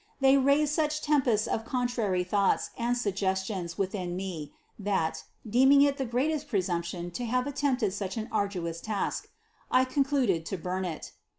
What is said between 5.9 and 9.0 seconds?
the greatest presumption to have attempted such an arduous